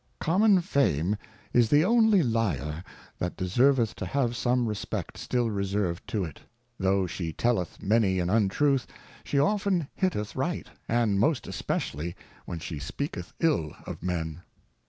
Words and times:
Common 0.19 0.61
Fame 0.61 1.15
is 1.53 1.69
the 1.69 1.85
only 1.85 2.23
Lyar 2.23 2.83
that 3.19 3.37
deserveth 3.37 3.93
to 3.97 4.05
have 4.07 4.35
some 4.35 4.65
Respect 4.65 5.15
still 5.15 5.51
reserv'd 5.51 6.07
to 6.07 6.23
it; 6.25 6.39
tho 6.79 7.05
she 7.05 7.31
telleth 7.31 7.83
many 7.83 8.17
an 8.17 8.27
Untruth, 8.27 8.87
she 9.23 9.37
often 9.37 9.87
hitteth 9.93 10.35
right, 10.35 10.65
and 10.89 11.19
most 11.19 11.45
especially 11.45 12.15
when 12.47 12.57
she 12.57 12.79
speaketh 12.79 13.33
ill 13.41 13.75
of 13.85 14.01
men. 14.01 14.41